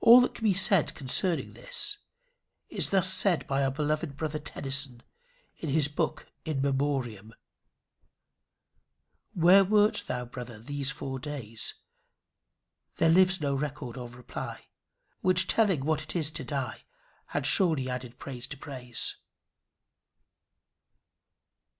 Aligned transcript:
All 0.00 0.20
that 0.22 0.34
can 0.34 0.42
be 0.42 0.52
said 0.52 0.96
concerning 0.96 1.52
this, 1.52 1.98
is 2.70 2.90
thus 2.90 3.14
said 3.14 3.46
by 3.46 3.62
our 3.62 3.70
beloved 3.70 4.16
brother 4.16 4.40
Tennyson 4.40 5.00
in 5.58 5.68
his 5.68 5.86
book 5.86 6.26
In 6.44 6.60
Memoriam: 6.60 7.32
'Where 9.34 9.62
wert 9.64 10.02
thou, 10.08 10.24
brother, 10.24 10.58
those 10.58 10.90
four 10.90 11.20
days?' 11.20 11.74
There 12.96 13.10
lives 13.10 13.40
no 13.40 13.54
record 13.54 13.96
of 13.96 14.16
reply, 14.16 14.66
Which 15.20 15.46
telling 15.46 15.84
what 15.84 16.02
it 16.02 16.16
is 16.16 16.32
to 16.32 16.42
die, 16.42 16.82
Had 17.26 17.46
surely 17.46 17.88
added 17.88 18.18
praise 18.18 18.48
to 18.48 18.56
praise. 18.58 19.18